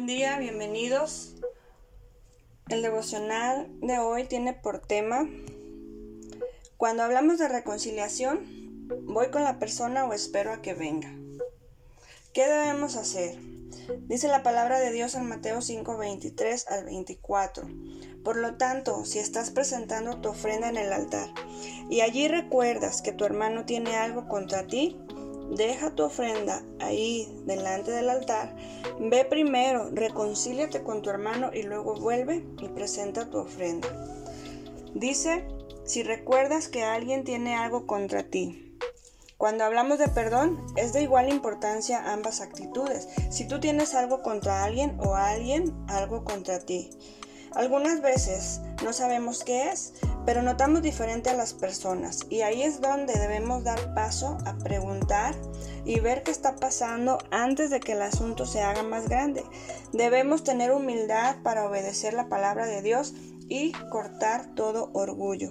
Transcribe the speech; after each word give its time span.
Buen 0.00 0.16
día, 0.16 0.38
bienvenidos. 0.38 1.34
El 2.70 2.80
devocional 2.80 3.68
de 3.82 3.98
hoy 3.98 4.24
tiene 4.24 4.54
por 4.54 4.80
tema, 4.80 5.28
cuando 6.78 7.02
hablamos 7.02 7.38
de 7.38 7.48
reconciliación, 7.48 8.88
voy 9.02 9.28
con 9.28 9.44
la 9.44 9.58
persona 9.58 10.06
o 10.06 10.14
espero 10.14 10.54
a 10.54 10.62
que 10.62 10.72
venga. 10.72 11.14
¿Qué 12.32 12.46
debemos 12.46 12.96
hacer? 12.96 13.36
Dice 14.08 14.28
la 14.28 14.42
palabra 14.42 14.80
de 14.80 14.90
Dios 14.90 15.14
en 15.16 15.28
Mateo 15.28 15.60
5, 15.60 15.98
23 15.98 16.68
al 16.68 16.86
24. 16.86 17.68
Por 18.24 18.36
lo 18.38 18.56
tanto, 18.56 19.04
si 19.04 19.18
estás 19.18 19.50
presentando 19.50 20.22
tu 20.22 20.30
ofrenda 20.30 20.70
en 20.70 20.78
el 20.78 20.94
altar 20.94 21.28
y 21.90 22.00
allí 22.00 22.26
recuerdas 22.26 23.02
que 23.02 23.12
tu 23.12 23.26
hermano 23.26 23.66
tiene 23.66 23.96
algo 23.96 24.28
contra 24.28 24.66
ti, 24.66 24.98
Deja 25.50 25.90
tu 25.90 26.04
ofrenda 26.04 26.62
ahí 26.78 27.28
delante 27.44 27.90
del 27.90 28.08
altar. 28.08 28.54
Ve 29.00 29.24
primero, 29.24 29.90
reconcíliate 29.90 30.82
con 30.82 31.02
tu 31.02 31.10
hermano 31.10 31.50
y 31.52 31.62
luego 31.62 31.94
vuelve 31.94 32.44
y 32.60 32.68
presenta 32.68 33.28
tu 33.28 33.38
ofrenda. 33.38 33.88
Dice, 34.94 35.44
si 35.84 36.02
recuerdas 36.04 36.68
que 36.68 36.84
alguien 36.84 37.24
tiene 37.24 37.56
algo 37.56 37.86
contra 37.86 38.22
ti. 38.22 38.76
Cuando 39.38 39.64
hablamos 39.64 39.98
de 39.98 40.08
perdón, 40.08 40.64
es 40.76 40.92
de 40.92 41.02
igual 41.02 41.32
importancia 41.32 42.12
ambas 42.12 42.40
actitudes. 42.40 43.08
Si 43.30 43.48
tú 43.48 43.58
tienes 43.58 43.94
algo 43.94 44.22
contra 44.22 44.64
alguien 44.64 45.00
o 45.00 45.14
alguien 45.14 45.74
algo 45.88 46.24
contra 46.24 46.60
ti. 46.60 46.90
Algunas 47.54 48.00
veces 48.00 48.60
no 48.84 48.92
sabemos 48.92 49.42
qué 49.44 49.70
es, 49.70 49.92
pero 50.24 50.42
notamos 50.42 50.82
diferente 50.82 51.30
a 51.30 51.34
las 51.34 51.52
personas 51.52 52.20
y 52.30 52.42
ahí 52.42 52.62
es 52.62 52.80
donde 52.80 53.12
debemos 53.14 53.64
dar 53.64 53.94
paso 53.94 54.38
a 54.46 54.56
preguntar 54.58 55.34
y 55.84 55.98
ver 55.98 56.22
qué 56.22 56.30
está 56.30 56.56
pasando 56.56 57.18
antes 57.30 57.70
de 57.70 57.80
que 57.80 57.92
el 57.92 58.02
asunto 58.02 58.46
se 58.46 58.62
haga 58.62 58.82
más 58.82 59.08
grande. 59.08 59.44
Debemos 59.92 60.44
tener 60.44 60.72
humildad 60.72 61.36
para 61.42 61.66
obedecer 61.66 62.14
la 62.14 62.28
palabra 62.28 62.66
de 62.66 62.82
Dios 62.82 63.14
y 63.48 63.72
cortar 63.90 64.54
todo 64.54 64.90
orgullo. 64.92 65.50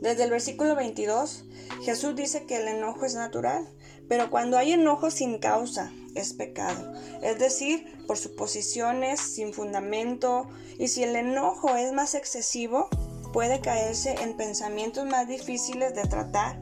Desde 0.00 0.24
el 0.24 0.30
versículo 0.30 0.76
22, 0.76 1.44
Jesús 1.82 2.14
dice 2.14 2.46
que 2.46 2.56
el 2.56 2.68
enojo 2.68 3.04
es 3.04 3.14
natural, 3.14 3.68
pero 4.08 4.30
cuando 4.30 4.56
hay 4.56 4.72
enojo 4.72 5.10
sin 5.10 5.38
causa, 5.38 5.92
es 6.14 6.32
pecado. 6.32 6.92
Es 7.22 7.38
decir, 7.38 7.86
por 8.06 8.16
suposiciones, 8.16 9.20
sin 9.20 9.52
fundamento, 9.52 10.48
y 10.78 10.88
si 10.88 11.04
el 11.04 11.14
enojo 11.16 11.76
es 11.76 11.92
más 11.92 12.14
excesivo, 12.14 12.88
puede 13.32 13.60
caerse 13.60 14.14
en 14.22 14.36
pensamientos 14.36 15.06
más 15.06 15.28
difíciles 15.28 15.94
de 15.94 16.02
tratar 16.02 16.60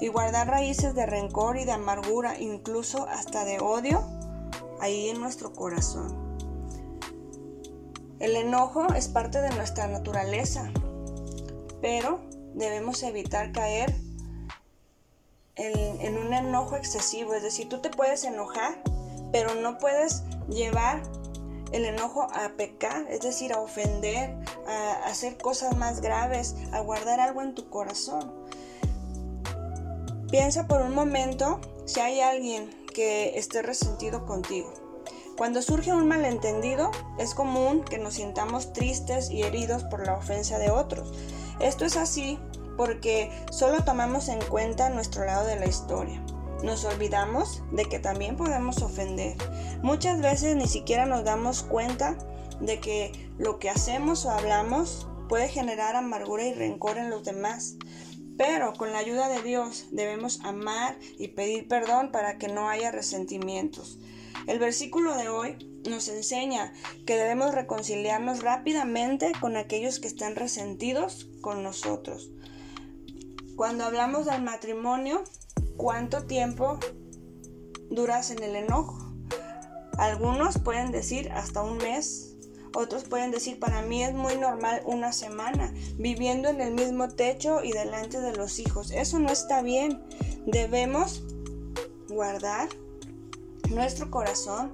y 0.00 0.08
guardar 0.08 0.48
raíces 0.48 0.94
de 0.94 1.06
rencor 1.06 1.58
y 1.58 1.64
de 1.64 1.72
amargura, 1.72 2.38
incluso 2.38 3.06
hasta 3.08 3.44
de 3.44 3.58
odio, 3.60 4.02
ahí 4.80 5.08
en 5.08 5.20
nuestro 5.20 5.52
corazón. 5.52 6.26
El 8.18 8.34
enojo 8.36 8.94
es 8.94 9.08
parte 9.08 9.40
de 9.42 9.50
nuestra 9.50 9.88
naturaleza, 9.88 10.70
pero 11.82 12.20
debemos 12.54 13.02
evitar 13.02 13.52
caer 13.52 13.94
en, 15.56 16.18
un 16.18 16.32
enojo 16.32 16.76
excesivo. 16.76 17.34
Es 17.34 17.42
decir, 17.42 17.68
tú 17.68 17.80
te 17.80 17.90
puedes 17.90 18.24
enojar, 18.24 18.80
pero 19.32 19.54
no 19.54 19.78
puedes 19.78 20.22
llevar 20.48 21.02
el 21.72 21.84
enojo 21.84 22.28
a 22.32 22.50
pecar, 22.56 23.06
es 23.10 23.20
decir, 23.20 23.52
a 23.52 23.60
ofender, 23.60 24.36
a 24.68 25.06
hacer 25.06 25.36
cosas 25.36 25.76
más 25.76 26.00
graves, 26.00 26.54
a 26.72 26.80
guardar 26.80 27.20
algo 27.20 27.42
en 27.42 27.54
tu 27.54 27.68
corazón. 27.68 28.32
Piensa 30.30 30.66
por 30.66 30.82
un 30.82 30.94
momento 30.94 31.60
si 31.86 32.00
hay 32.00 32.20
alguien 32.20 32.70
que 32.94 33.38
esté 33.38 33.62
resentido 33.62 34.26
contigo. 34.26 34.72
Cuando 35.36 35.60
surge 35.60 35.92
un 35.92 36.08
malentendido, 36.08 36.90
es 37.18 37.34
común 37.34 37.84
que 37.84 37.98
nos 37.98 38.14
sintamos 38.14 38.72
tristes 38.72 39.30
y 39.30 39.42
heridos 39.42 39.84
por 39.84 40.06
la 40.06 40.16
ofensa 40.16 40.58
de 40.58 40.70
otros. 40.70 41.12
Esto 41.60 41.84
es 41.84 41.96
así 41.96 42.38
porque 42.76 43.30
solo 43.50 43.84
tomamos 43.84 44.28
en 44.28 44.40
cuenta 44.42 44.90
nuestro 44.90 45.24
lado 45.24 45.46
de 45.46 45.58
la 45.58 45.66
historia. 45.66 46.22
Nos 46.62 46.84
olvidamos 46.84 47.62
de 47.72 47.84
que 47.84 47.98
también 47.98 48.36
podemos 48.36 48.82
ofender. 48.82 49.36
Muchas 49.82 50.20
veces 50.20 50.56
ni 50.56 50.66
siquiera 50.66 51.06
nos 51.06 51.24
damos 51.24 51.62
cuenta 51.62 52.16
de 52.60 52.80
que 52.80 53.30
lo 53.38 53.58
que 53.58 53.70
hacemos 53.70 54.24
o 54.24 54.30
hablamos 54.30 55.06
puede 55.28 55.48
generar 55.48 55.96
amargura 55.96 56.44
y 56.44 56.54
rencor 56.54 56.98
en 56.98 57.10
los 57.10 57.24
demás. 57.24 57.76
Pero 58.38 58.74
con 58.74 58.92
la 58.92 58.98
ayuda 58.98 59.28
de 59.28 59.42
Dios 59.42 59.86
debemos 59.90 60.40
amar 60.44 60.98
y 61.18 61.28
pedir 61.28 61.68
perdón 61.68 62.10
para 62.12 62.38
que 62.38 62.48
no 62.48 62.68
haya 62.68 62.90
resentimientos. 62.90 63.98
El 64.46 64.58
versículo 64.58 65.16
de 65.16 65.28
hoy 65.28 65.56
nos 65.88 66.08
enseña 66.08 66.72
que 67.06 67.16
debemos 67.16 67.54
reconciliarnos 67.54 68.42
rápidamente 68.42 69.32
con 69.40 69.56
aquellos 69.56 69.98
que 69.98 70.08
están 70.08 70.36
resentidos 70.36 71.28
con 71.40 71.62
nosotros. 71.62 72.30
Cuando 73.56 73.84
hablamos 73.84 74.26
del 74.26 74.42
matrimonio, 74.42 75.24
¿Cuánto 75.76 76.24
tiempo 76.24 76.78
duras 77.90 78.30
en 78.30 78.42
el 78.42 78.56
enojo? 78.56 78.98
Algunos 79.98 80.58
pueden 80.58 80.90
decir 80.90 81.30
hasta 81.32 81.62
un 81.62 81.76
mes, 81.76 82.34
otros 82.74 83.04
pueden 83.04 83.30
decir 83.30 83.60
para 83.60 83.82
mí 83.82 84.02
es 84.02 84.14
muy 84.14 84.36
normal 84.36 84.82
una 84.86 85.12
semana, 85.12 85.72
viviendo 85.98 86.48
en 86.48 86.62
el 86.62 86.72
mismo 86.72 87.08
techo 87.08 87.62
y 87.62 87.72
delante 87.72 88.20
de 88.20 88.34
los 88.34 88.58
hijos. 88.58 88.90
Eso 88.90 89.18
no 89.18 89.28
está 89.30 89.60
bien. 89.60 90.02
Debemos 90.46 91.22
guardar 92.08 92.68
nuestro 93.68 94.10
corazón 94.10 94.72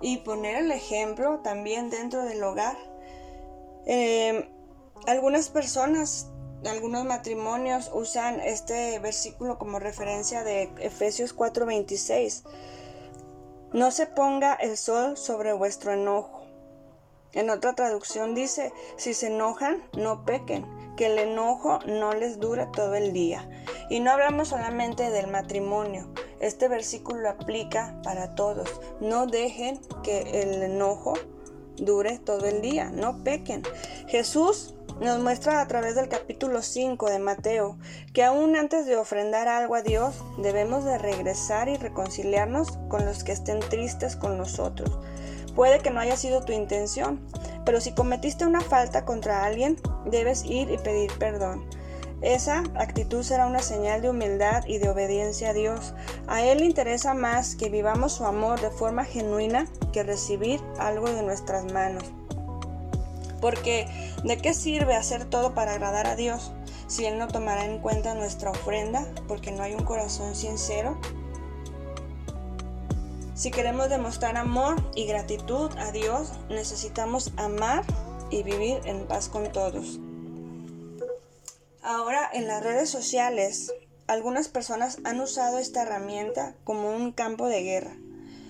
y 0.00 0.18
poner 0.18 0.56
el 0.56 0.70
ejemplo 0.70 1.40
también 1.40 1.90
dentro 1.90 2.22
del 2.24 2.42
hogar. 2.42 2.76
Eh, 3.86 4.48
algunas 5.06 5.50
personas 5.50 6.30
algunos 6.70 7.04
matrimonios 7.04 7.90
usan 7.92 8.40
este 8.40 8.98
versículo 8.98 9.58
como 9.58 9.78
referencia 9.78 10.44
de 10.44 10.70
Efesios 10.78 11.34
4:26. 11.34 12.44
No 13.72 13.90
se 13.90 14.06
ponga 14.06 14.54
el 14.54 14.76
sol 14.76 15.16
sobre 15.16 15.52
vuestro 15.52 15.92
enojo. 15.92 16.42
En 17.32 17.50
otra 17.50 17.74
traducción 17.74 18.34
dice, 18.34 18.72
si 18.96 19.12
se 19.12 19.26
enojan, 19.26 19.82
no 19.96 20.24
pequen, 20.24 20.64
que 20.96 21.06
el 21.06 21.18
enojo 21.18 21.80
no 21.84 22.12
les 22.12 22.38
dure 22.38 22.68
todo 22.72 22.94
el 22.94 23.12
día. 23.12 23.48
Y 23.90 23.98
no 23.98 24.12
hablamos 24.12 24.48
solamente 24.48 25.10
del 25.10 25.26
matrimonio, 25.26 26.08
este 26.38 26.68
versículo 26.68 27.28
aplica 27.28 28.00
para 28.04 28.34
todos. 28.34 28.80
No 29.00 29.26
dejen 29.26 29.80
que 30.02 30.42
el 30.42 30.62
enojo 30.62 31.14
dure 31.76 32.18
todo 32.18 32.46
el 32.46 32.60
día, 32.60 32.90
no 32.90 33.24
pequen. 33.24 33.62
Jesús 34.06 34.74
nos 35.00 35.20
muestra 35.20 35.60
a 35.60 35.66
través 35.66 35.96
del 35.96 36.08
capítulo 36.08 36.62
5 36.62 37.10
de 37.10 37.18
Mateo 37.18 37.76
que 38.12 38.22
aún 38.22 38.56
antes 38.56 38.86
de 38.86 38.96
ofrendar 38.96 39.48
algo 39.48 39.74
a 39.74 39.82
Dios 39.82 40.14
debemos 40.38 40.84
de 40.84 40.98
regresar 40.98 41.68
y 41.68 41.76
reconciliarnos 41.76 42.78
con 42.88 43.04
los 43.04 43.24
que 43.24 43.32
estén 43.32 43.60
tristes 43.60 44.16
con 44.16 44.38
nosotros. 44.38 44.90
Puede 45.54 45.80
que 45.80 45.90
no 45.90 46.00
haya 46.00 46.16
sido 46.16 46.42
tu 46.42 46.52
intención, 46.52 47.20
pero 47.64 47.80
si 47.80 47.92
cometiste 47.92 48.46
una 48.46 48.60
falta 48.60 49.04
contra 49.04 49.44
alguien, 49.44 49.76
debes 50.06 50.44
ir 50.44 50.70
y 50.70 50.78
pedir 50.78 51.10
perdón. 51.18 51.64
Esa 52.22 52.62
actitud 52.76 53.22
será 53.22 53.46
una 53.46 53.60
señal 53.60 54.00
de 54.00 54.10
humildad 54.10 54.64
y 54.66 54.78
de 54.78 54.88
obediencia 54.88 55.50
a 55.50 55.52
Dios. 55.52 55.92
A 56.26 56.42
Él 56.42 56.58
le 56.58 56.64
interesa 56.64 57.14
más 57.14 57.54
que 57.54 57.68
vivamos 57.68 58.12
su 58.12 58.24
amor 58.24 58.60
de 58.60 58.70
forma 58.70 59.04
genuina 59.04 59.66
que 59.92 60.02
recibir 60.02 60.60
algo 60.78 61.10
de 61.10 61.22
nuestras 61.22 61.70
manos. 61.70 62.04
Porque 63.44 63.86
¿de 64.24 64.38
qué 64.38 64.54
sirve 64.54 64.94
hacer 64.94 65.26
todo 65.26 65.52
para 65.52 65.72
agradar 65.72 66.06
a 66.06 66.16
Dios 66.16 66.50
si 66.86 67.04
Él 67.04 67.18
no 67.18 67.28
tomará 67.28 67.66
en 67.66 67.78
cuenta 67.78 68.14
nuestra 68.14 68.50
ofrenda 68.50 69.06
porque 69.28 69.52
no 69.52 69.62
hay 69.62 69.74
un 69.74 69.84
corazón 69.84 70.34
sincero? 70.34 70.98
Si 73.34 73.50
queremos 73.50 73.90
demostrar 73.90 74.38
amor 74.38 74.76
y 74.94 75.04
gratitud 75.04 75.70
a 75.76 75.92
Dios, 75.92 76.32
necesitamos 76.48 77.32
amar 77.36 77.84
y 78.30 78.44
vivir 78.44 78.80
en 78.86 79.06
paz 79.06 79.28
con 79.28 79.52
todos. 79.52 80.00
Ahora 81.82 82.30
en 82.32 82.46
las 82.46 82.64
redes 82.64 82.88
sociales, 82.88 83.74
algunas 84.06 84.48
personas 84.48 85.00
han 85.04 85.20
usado 85.20 85.58
esta 85.58 85.82
herramienta 85.82 86.54
como 86.64 86.96
un 86.96 87.12
campo 87.12 87.46
de 87.48 87.62
guerra. 87.62 87.94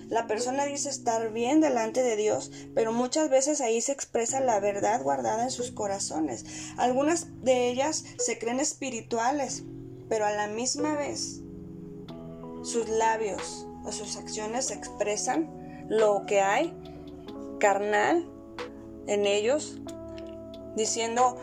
La 0.07 0.27
persona 0.27 0.65
dice 0.65 0.89
estar 0.89 1.31
bien 1.31 1.61
delante 1.61 2.03
de 2.03 2.15
Dios, 2.15 2.51
pero 2.75 2.91
muchas 2.93 3.29
veces 3.29 3.59
ahí 3.61 3.81
se 3.81 3.91
expresa 3.91 4.39
la 4.39 4.59
verdad 4.59 5.01
guardada 5.01 5.43
en 5.43 5.51
sus 5.51 5.71
corazones. 5.71 6.45
Algunas 6.77 7.27
de 7.41 7.69
ellas 7.69 8.03
se 8.17 8.37
creen 8.37 8.59
espirituales, 8.59 9.63
pero 10.07 10.25
a 10.25 10.31
la 10.31 10.47
misma 10.47 10.95
vez 10.95 11.41
sus 12.63 12.87
labios 12.89 13.67
o 13.83 13.91
sus 13.91 14.17
acciones 14.17 14.71
expresan 14.71 15.85
lo 15.89 16.25
que 16.25 16.41
hay 16.41 16.75
carnal 17.59 18.29
en 19.07 19.25
ellos, 19.25 19.79
diciendo 20.75 21.37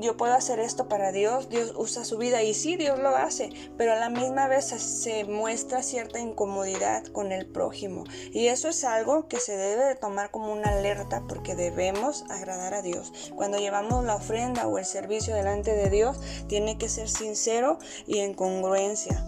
yo 0.00 0.16
puedo 0.16 0.32
hacer 0.32 0.58
esto 0.58 0.88
para 0.88 1.12
Dios, 1.12 1.48
Dios 1.48 1.72
usa 1.76 2.04
su 2.04 2.18
vida 2.18 2.42
y 2.42 2.54
sí, 2.54 2.76
Dios 2.76 2.98
lo 2.98 3.16
hace, 3.16 3.50
pero 3.76 3.92
a 3.92 3.96
la 3.96 4.08
misma 4.08 4.48
vez 4.48 4.66
se 4.66 5.24
muestra 5.24 5.82
cierta 5.82 6.20
incomodidad 6.20 7.04
con 7.06 7.32
el 7.32 7.46
prójimo. 7.46 8.04
Y 8.32 8.46
eso 8.46 8.68
es 8.68 8.84
algo 8.84 9.28
que 9.28 9.40
se 9.40 9.56
debe 9.56 9.84
de 9.84 9.94
tomar 9.94 10.30
como 10.30 10.52
una 10.52 10.70
alerta 10.70 11.24
porque 11.28 11.54
debemos 11.54 12.24
agradar 12.30 12.74
a 12.74 12.82
Dios. 12.82 13.12
Cuando 13.34 13.58
llevamos 13.58 14.04
la 14.04 14.16
ofrenda 14.16 14.66
o 14.66 14.78
el 14.78 14.84
servicio 14.84 15.34
delante 15.34 15.74
de 15.74 15.90
Dios, 15.90 16.18
tiene 16.48 16.78
que 16.78 16.88
ser 16.88 17.08
sincero 17.08 17.78
y 18.06 18.18
en 18.18 18.34
congruencia. 18.34 19.24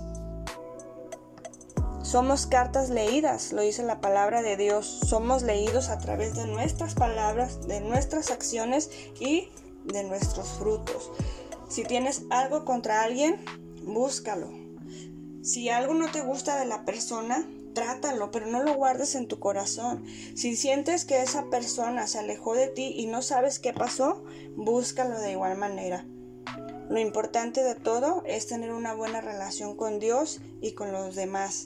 Somos 2.02 2.46
cartas 2.46 2.90
leídas, 2.90 3.52
lo 3.52 3.62
dice 3.62 3.82
la 3.82 4.00
palabra 4.00 4.42
de 4.42 4.56
Dios. 4.56 5.00
Somos 5.06 5.42
leídos 5.42 5.88
a 5.88 5.98
través 5.98 6.36
de 6.36 6.46
nuestras 6.46 6.94
palabras, 6.94 7.66
de 7.66 7.80
nuestras 7.80 8.30
acciones 8.30 8.90
y 9.18 9.48
de 9.84 10.04
nuestros 10.04 10.48
frutos. 10.48 11.10
Si 11.68 11.84
tienes 11.84 12.22
algo 12.30 12.64
contra 12.64 13.02
alguien, 13.02 13.44
búscalo. 13.82 14.50
Si 15.42 15.68
algo 15.68 15.94
no 15.94 16.10
te 16.10 16.22
gusta 16.22 16.58
de 16.58 16.66
la 16.66 16.84
persona, 16.84 17.46
trátalo, 17.74 18.30
pero 18.30 18.46
no 18.46 18.62
lo 18.62 18.74
guardes 18.74 19.14
en 19.14 19.28
tu 19.28 19.38
corazón. 19.38 20.04
Si 20.34 20.56
sientes 20.56 21.04
que 21.04 21.22
esa 21.22 21.50
persona 21.50 22.06
se 22.06 22.18
alejó 22.18 22.54
de 22.54 22.68
ti 22.68 22.94
y 22.96 23.06
no 23.06 23.20
sabes 23.20 23.58
qué 23.58 23.72
pasó, 23.72 24.24
búscalo 24.56 25.18
de 25.18 25.32
igual 25.32 25.58
manera. 25.58 26.06
Lo 26.88 26.98
importante 26.98 27.62
de 27.62 27.74
todo 27.74 28.22
es 28.26 28.46
tener 28.46 28.72
una 28.72 28.94
buena 28.94 29.20
relación 29.20 29.76
con 29.76 29.98
Dios 29.98 30.40
y 30.60 30.72
con 30.72 30.92
los 30.92 31.14
demás. 31.14 31.64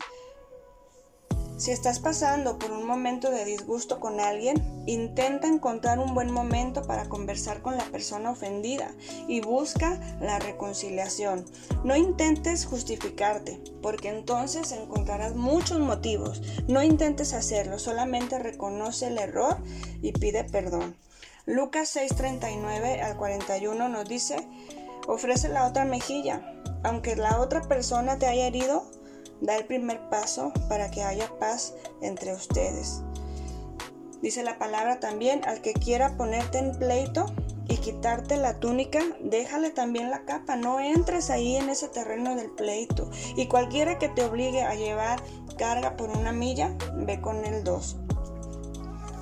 Si 1.57 1.73
estás 1.73 1.99
pasando 1.99 2.59
por 2.59 2.71
un 2.71 2.87
momento 2.87 3.31
de 3.31 3.45
disgusto 3.45 3.99
con 3.99 4.21
alguien, 4.21 4.78
intenta 4.89 5.47
encontrar 5.47 5.99
un 5.99 6.15
buen 6.15 6.33
momento 6.33 6.83
para 6.83 7.09
conversar 7.09 7.63
con 7.63 7.77
la 7.77 7.85
persona 7.85 8.31
ofendida 8.31 8.91
y 9.29 9.41
busca 9.41 10.01
la 10.21 10.39
reconciliación. 10.39 11.45
No 11.85 11.95
intentes 11.95 12.65
justificarte, 12.65 13.61
porque 13.83 14.09
entonces 14.09 14.73
encontrarás 14.73 15.35
muchos 15.35 15.79
motivos. 15.79 16.43
No 16.69 16.83
intentes 16.83 17.35
hacerlo, 17.35 17.79
solamente 17.79 18.39
reconoce 18.39 19.09
el 19.09 19.19
error 19.19 19.59
y 20.01 20.13
pide 20.13 20.45
perdón. 20.45 20.97
Lucas 21.45 21.95
6:39 21.95 23.03
al 23.03 23.17
41 23.17 23.89
nos 23.89 24.09
dice, 24.09 24.37
ofrece 25.07 25.49
la 25.49 25.67
otra 25.67 25.85
mejilla. 25.85 26.55
Aunque 26.83 27.17
la 27.17 27.41
otra 27.41 27.63
persona 27.63 28.19
te 28.19 28.27
haya 28.27 28.47
herido, 28.47 28.85
Da 29.41 29.57
el 29.57 29.67
primer 29.67 30.01
paso 30.09 30.53
para 30.69 30.91
que 30.91 31.03
haya 31.03 31.31
paz 31.39 31.75
entre 32.03 32.35
ustedes. 32.35 33.03
Dice 34.23 34.43
la 34.43 34.59
palabra 34.59 34.99
también, 34.99 35.43
al 35.45 35.61
que 35.61 35.73
quiera 35.73 36.17
ponerte 36.17 36.59
en 36.59 36.73
pleito 36.73 37.27
y 37.69 37.77
quitarte 37.77 38.37
la 38.37 38.59
túnica, 38.59 39.01
déjale 39.21 39.71
también 39.71 40.11
la 40.11 40.25
capa, 40.25 40.57
no 40.57 40.81
entres 40.81 41.31
ahí 41.31 41.57
en 41.57 41.69
ese 41.69 41.89
terreno 41.89 42.35
del 42.35 42.51
pleito. 42.51 43.11
Y 43.37 43.47
cualquiera 43.47 43.99
que 43.99 44.09
te 44.09 44.25
obligue 44.25 44.63
a 44.63 44.75
llevar 44.75 45.23
carga 45.57 45.97
por 45.97 46.11
una 46.11 46.33
milla, 46.33 46.75
ve 46.95 47.21
con 47.21 47.45
el 47.45 47.63
dos. 47.63 47.97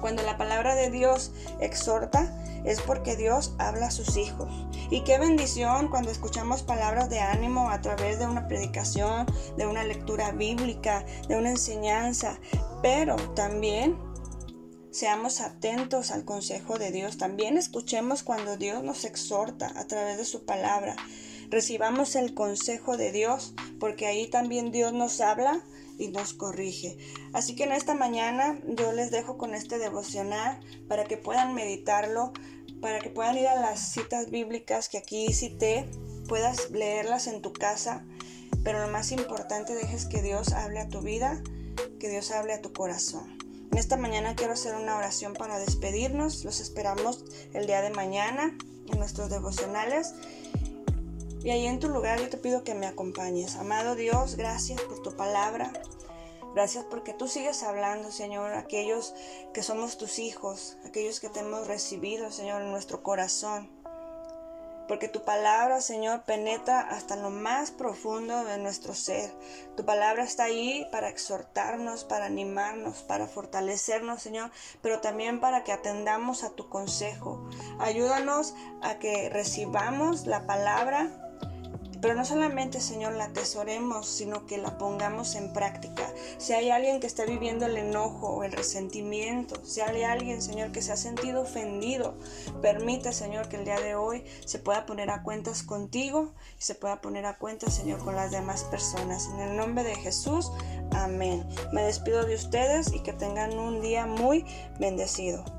Cuando 0.00 0.22
la 0.22 0.36
palabra 0.36 0.74
de 0.74 0.90
Dios 0.90 1.32
exhorta, 1.60 2.32
es 2.64 2.80
porque 2.80 3.16
Dios 3.16 3.54
habla 3.58 3.86
a 3.86 3.90
sus 3.90 4.16
hijos. 4.16 4.48
Y 4.90 5.02
qué 5.02 5.18
bendición 5.18 5.88
cuando 5.88 6.10
escuchamos 6.10 6.62
palabras 6.62 7.08
de 7.08 7.20
ánimo 7.20 7.70
a 7.70 7.80
través 7.80 8.18
de 8.18 8.26
una 8.26 8.48
predicación, 8.48 9.26
de 9.56 9.66
una 9.66 9.84
lectura 9.84 10.32
bíblica, 10.32 11.04
de 11.28 11.36
una 11.36 11.50
enseñanza. 11.50 12.38
Pero 12.82 13.16
también 13.34 13.96
seamos 14.96 15.42
atentos 15.42 16.10
al 16.10 16.24
consejo 16.24 16.78
de 16.78 16.90
Dios. 16.90 17.18
También 17.18 17.58
escuchemos 17.58 18.22
cuando 18.22 18.56
Dios 18.56 18.82
nos 18.82 19.04
exhorta 19.04 19.70
a 19.76 19.86
través 19.86 20.16
de 20.16 20.24
su 20.24 20.46
palabra. 20.46 20.96
Recibamos 21.50 22.16
el 22.16 22.32
consejo 22.32 22.96
de 22.96 23.12
Dios 23.12 23.52
porque 23.78 24.06
ahí 24.06 24.26
también 24.28 24.72
Dios 24.72 24.94
nos 24.94 25.20
habla 25.20 25.60
y 25.98 26.08
nos 26.08 26.32
corrige. 26.32 26.96
Así 27.34 27.54
que 27.54 27.64
en 27.64 27.72
esta 27.72 27.94
mañana 27.94 28.58
yo 28.66 28.92
les 28.92 29.10
dejo 29.10 29.36
con 29.36 29.54
este 29.54 29.78
devocional 29.78 30.60
para 30.88 31.04
que 31.04 31.18
puedan 31.18 31.52
meditarlo, 31.52 32.32
para 32.80 32.98
que 32.98 33.10
puedan 33.10 33.36
ir 33.36 33.48
a 33.48 33.60
las 33.60 33.92
citas 33.92 34.30
bíblicas 34.30 34.88
que 34.88 34.96
aquí 34.96 35.30
cité, 35.34 35.86
puedas 36.26 36.70
leerlas 36.70 37.26
en 37.26 37.42
tu 37.42 37.52
casa, 37.52 38.06
pero 38.64 38.80
lo 38.80 38.88
más 38.88 39.12
importante 39.12 39.74
dejes 39.74 40.06
que 40.06 40.22
Dios 40.22 40.54
hable 40.54 40.80
a 40.80 40.88
tu 40.88 41.02
vida, 41.02 41.42
que 42.00 42.08
Dios 42.08 42.30
hable 42.30 42.54
a 42.54 42.62
tu 42.62 42.72
corazón. 42.72 43.35
En 43.76 43.80
esta 43.80 43.98
mañana 43.98 44.34
quiero 44.34 44.54
hacer 44.54 44.74
una 44.74 44.96
oración 44.96 45.34
para 45.34 45.58
despedirnos. 45.58 46.46
Los 46.46 46.60
esperamos 46.60 47.22
el 47.52 47.66
día 47.66 47.82
de 47.82 47.90
mañana 47.90 48.56
en 48.90 48.98
nuestros 48.98 49.28
devocionales. 49.28 50.14
Y 51.44 51.50
ahí 51.50 51.66
en 51.66 51.78
tu 51.78 51.90
lugar 51.90 52.18
yo 52.18 52.30
te 52.30 52.38
pido 52.38 52.64
que 52.64 52.74
me 52.74 52.86
acompañes. 52.86 53.56
Amado 53.56 53.94
Dios, 53.94 54.36
gracias 54.36 54.80
por 54.80 55.02
tu 55.02 55.14
palabra. 55.14 55.74
Gracias 56.54 56.86
porque 56.88 57.12
tú 57.12 57.28
sigues 57.28 57.62
hablando, 57.62 58.10
Señor, 58.10 58.54
aquellos 58.54 59.12
que 59.52 59.62
somos 59.62 59.98
tus 59.98 60.20
hijos, 60.20 60.78
aquellos 60.86 61.20
que 61.20 61.28
te 61.28 61.40
hemos 61.40 61.66
recibido, 61.66 62.32
Señor, 62.32 62.62
en 62.62 62.70
nuestro 62.70 63.02
corazón. 63.02 63.68
Porque 64.88 65.08
tu 65.08 65.24
palabra, 65.24 65.80
Señor, 65.80 66.22
penetra 66.22 66.80
hasta 66.80 67.16
lo 67.16 67.30
más 67.30 67.70
profundo 67.70 68.44
de 68.44 68.58
nuestro 68.58 68.94
ser. 68.94 69.30
Tu 69.76 69.84
palabra 69.84 70.22
está 70.22 70.44
ahí 70.44 70.86
para 70.92 71.08
exhortarnos, 71.08 72.04
para 72.04 72.26
animarnos, 72.26 73.02
para 73.02 73.26
fortalecernos, 73.26 74.22
Señor, 74.22 74.50
pero 74.82 75.00
también 75.00 75.40
para 75.40 75.64
que 75.64 75.72
atendamos 75.72 76.44
a 76.44 76.50
tu 76.50 76.68
consejo. 76.68 77.48
Ayúdanos 77.78 78.54
a 78.82 78.98
que 78.98 79.28
recibamos 79.28 80.26
la 80.26 80.46
palabra 80.46 81.25
pero 82.06 82.18
no 82.18 82.24
solamente, 82.24 82.80
Señor, 82.80 83.14
la 83.14 83.24
atesoremos, 83.24 84.06
sino 84.06 84.46
que 84.46 84.58
la 84.58 84.78
pongamos 84.78 85.34
en 85.34 85.52
práctica. 85.52 86.08
Si 86.38 86.52
hay 86.52 86.70
alguien 86.70 87.00
que 87.00 87.08
está 87.08 87.24
viviendo 87.24 87.66
el 87.66 87.76
enojo 87.76 88.28
o 88.28 88.44
el 88.44 88.52
resentimiento, 88.52 89.56
si 89.64 89.80
hay 89.80 90.04
alguien, 90.04 90.40
Señor, 90.40 90.70
que 90.70 90.82
se 90.82 90.92
ha 90.92 90.96
sentido 90.96 91.42
ofendido, 91.42 92.16
permite, 92.62 93.12
Señor, 93.12 93.48
que 93.48 93.56
el 93.56 93.64
día 93.64 93.80
de 93.80 93.96
hoy 93.96 94.22
se 94.44 94.60
pueda 94.60 94.86
poner 94.86 95.10
a 95.10 95.24
cuentas 95.24 95.64
contigo 95.64 96.32
y 96.56 96.62
se 96.62 96.76
pueda 96.76 97.00
poner 97.00 97.26
a 97.26 97.38
cuentas, 97.38 97.74
Señor, 97.74 97.98
con 98.04 98.14
las 98.14 98.30
demás 98.30 98.62
personas. 98.62 99.26
En 99.34 99.40
el 99.40 99.56
nombre 99.56 99.82
de 99.82 99.96
Jesús, 99.96 100.52
amén. 100.92 101.44
Me 101.72 101.82
despido 101.82 102.24
de 102.24 102.36
ustedes 102.36 102.92
y 102.92 103.00
que 103.00 103.14
tengan 103.14 103.58
un 103.58 103.80
día 103.80 104.06
muy 104.06 104.46
bendecido. 104.78 105.55